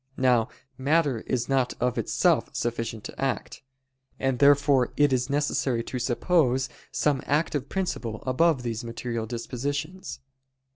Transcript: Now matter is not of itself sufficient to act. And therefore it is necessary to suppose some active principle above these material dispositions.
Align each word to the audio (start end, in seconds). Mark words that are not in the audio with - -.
Now 0.17 0.49
matter 0.79 1.19
is 1.27 1.47
not 1.47 1.75
of 1.79 1.95
itself 1.95 2.55
sufficient 2.55 3.03
to 3.03 3.21
act. 3.21 3.61
And 4.19 4.39
therefore 4.39 4.93
it 4.97 5.13
is 5.13 5.29
necessary 5.29 5.83
to 5.83 5.99
suppose 5.99 6.69
some 6.91 7.21
active 7.27 7.69
principle 7.69 8.23
above 8.25 8.63
these 8.63 8.83
material 8.83 9.27
dispositions. 9.27 10.19